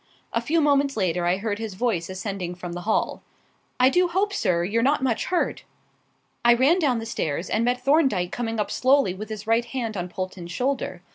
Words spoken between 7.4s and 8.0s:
and met